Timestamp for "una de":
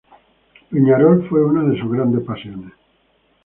1.45-1.79